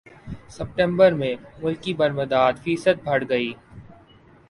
[0.49, 3.53] ستمبر میں ملکی برمدات فیصد بڑھ گئیں